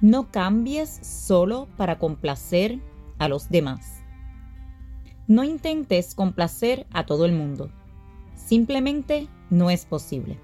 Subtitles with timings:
[0.00, 2.80] no cambies solo para complacer
[3.18, 4.02] a los demás.
[5.26, 7.70] No intentes complacer a todo el mundo.
[8.34, 10.38] Simplemente no es posible.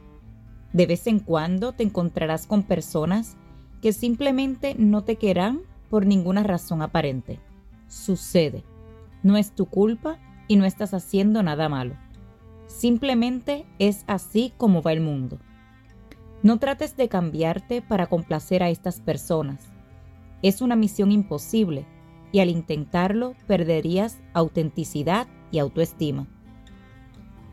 [0.72, 3.36] De vez en cuando te encontrarás con personas
[3.80, 7.38] que simplemente no te querrán por ninguna razón aparente.
[7.86, 8.64] Sucede.
[9.22, 10.18] No es tu culpa
[10.48, 11.94] y no estás haciendo nada malo.
[12.66, 15.38] Simplemente es así como va el mundo.
[16.44, 19.72] No trates de cambiarte para complacer a estas personas.
[20.42, 21.86] Es una misión imposible
[22.32, 26.26] y al intentarlo perderías autenticidad y autoestima.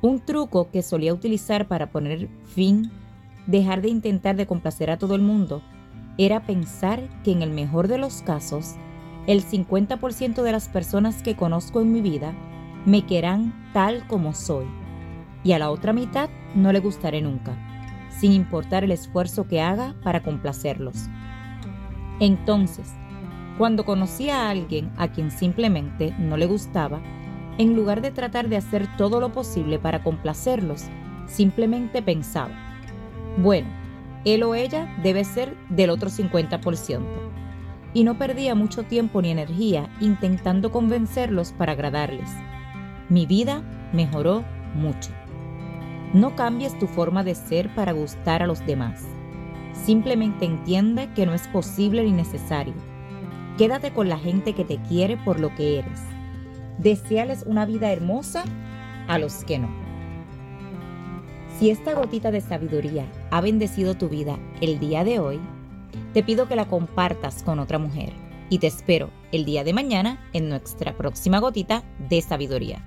[0.02, 2.92] Un truco que solía utilizar para poner fin,
[3.48, 5.62] dejar de intentar de complacer a todo el mundo,
[6.18, 8.76] era pensar que en el mejor de los casos,
[9.26, 12.34] el 50% de las personas que conozco en mi vida
[12.86, 14.66] me querrán tal como soy
[15.46, 17.71] y a la otra mitad no le gustaré nunca
[18.22, 21.08] sin importar el esfuerzo que haga para complacerlos.
[22.20, 22.94] Entonces,
[23.58, 27.02] cuando conocí a alguien a quien simplemente no le gustaba,
[27.58, 30.84] en lugar de tratar de hacer todo lo posible para complacerlos,
[31.26, 32.54] simplemente pensaba,
[33.38, 33.70] bueno,
[34.24, 37.02] él o ella debe ser del otro 50%.
[37.96, 42.30] Y no perdía mucho tiempo ni energía intentando convencerlos para agradarles.
[43.10, 45.10] Mi vida mejoró mucho.
[46.14, 49.02] No cambies tu forma de ser para gustar a los demás.
[49.86, 52.73] Simplemente entiende que no es posible ni necesario.
[53.58, 56.02] Quédate con la gente que te quiere por lo que eres.
[56.80, 58.44] Deseales una vida hermosa
[59.08, 59.69] a los que no.
[61.58, 65.40] Si esta gotita de sabiduría ha bendecido tu vida el día de hoy,
[66.13, 68.12] te pido que la compartas con otra mujer
[68.50, 72.86] y te espero el día de mañana en nuestra próxima gotita de sabiduría.